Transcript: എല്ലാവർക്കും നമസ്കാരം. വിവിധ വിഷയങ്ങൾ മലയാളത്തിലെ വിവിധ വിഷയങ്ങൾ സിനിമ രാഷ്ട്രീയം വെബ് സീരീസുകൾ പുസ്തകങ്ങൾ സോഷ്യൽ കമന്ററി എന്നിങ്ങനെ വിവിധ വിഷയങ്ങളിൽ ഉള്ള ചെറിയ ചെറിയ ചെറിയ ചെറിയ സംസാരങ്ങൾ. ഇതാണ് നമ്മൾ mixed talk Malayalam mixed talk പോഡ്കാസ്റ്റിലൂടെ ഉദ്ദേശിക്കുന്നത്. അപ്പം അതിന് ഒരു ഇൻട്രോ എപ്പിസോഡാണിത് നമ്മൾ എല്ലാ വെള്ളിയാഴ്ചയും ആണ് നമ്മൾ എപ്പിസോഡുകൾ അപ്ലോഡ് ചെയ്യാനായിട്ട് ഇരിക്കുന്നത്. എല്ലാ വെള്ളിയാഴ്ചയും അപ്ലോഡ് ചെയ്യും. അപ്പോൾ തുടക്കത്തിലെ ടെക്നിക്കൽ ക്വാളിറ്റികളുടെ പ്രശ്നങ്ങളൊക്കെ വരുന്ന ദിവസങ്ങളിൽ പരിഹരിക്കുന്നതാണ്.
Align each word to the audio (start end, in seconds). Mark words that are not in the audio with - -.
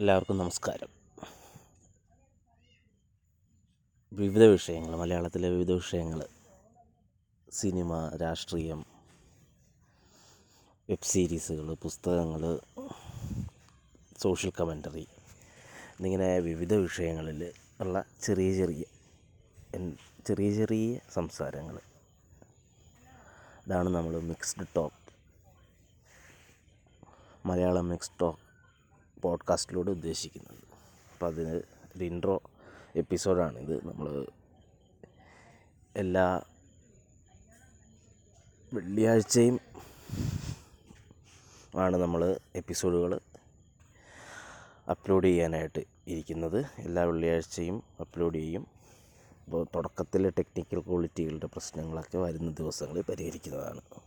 എല്ലാവർക്കും 0.00 0.36
നമസ്കാരം. 0.40 0.90
വിവിധ 4.12 4.44
വിഷയങ്ങൾ 4.52 4.92
മലയാളത്തിലെ 5.00 5.48
വിവിധ 5.54 5.72
വിഷയങ്ങൾ 5.80 6.20
സിനിമ 7.58 7.98
രാഷ്ട്രീയം 8.22 8.80
വെബ് 10.88 11.08
സീരീസുകൾ 11.12 11.68
പുസ്തകങ്ങൾ 11.84 12.42
സോഷ്യൽ 14.24 14.52
കമന്ററി 14.60 15.06
എന്നിങ്ങനെ 15.94 16.30
വിവിധ 16.48 16.72
വിഷയങ്ങളിൽ 16.86 17.42
ഉള്ള 17.84 18.04
ചെറിയ 18.26 18.50
ചെറിയ 18.60 18.84
ചെറിയ 20.28 20.50
ചെറിയ 20.60 20.98
സംസാരങ്ങൾ. 21.18 21.78
ഇതാണ് 23.64 23.90
നമ്മൾ 23.96 24.16
mixed 24.30 24.72
talk 24.76 25.02
Malayalam 27.50 27.88
mixed 27.94 28.20
talk 28.22 28.49
പോഡ്കാസ്റ്റിലൂടെ 29.22 29.90
ഉദ്ദേശിക്കുന്നത്. 29.90 30.58
അപ്പം 31.12 31.26
അതിന് 31.26 31.62
ഒരു 31.96 32.04
ഇൻട്രോ 32.04 32.42
എപ്പിസോഡാണിത് 32.96 33.88
നമ്മൾ 33.88 34.26
എല്ലാ 35.96 36.42
വെള്ളിയാഴ്ചയും 38.74 39.60
ആണ് 41.76 41.96
നമ്മൾ 41.96 42.40
എപ്പിസോഡുകൾ 42.54 43.20
അപ്ലോഡ് 44.90 45.26
ചെയ്യാനായിട്ട് 45.26 45.84
ഇരിക്കുന്നത്. 46.06 46.66
എല്ലാ 46.78 47.02
വെള്ളിയാഴ്ചയും 47.02 47.82
അപ്ലോഡ് 48.00 48.34
ചെയ്യും. 48.34 48.66
അപ്പോൾ 49.44 49.66
തുടക്കത്തിലെ 49.74 50.30
ടെക്നിക്കൽ 50.30 50.80
ക്വാളിറ്റികളുടെ 50.80 51.46
പ്രശ്നങ്ങളൊക്കെ 51.46 52.18
വരുന്ന 52.18 52.50
ദിവസങ്ങളിൽ 52.52 53.02
പരിഹരിക്കുന്നതാണ്. 53.02 53.99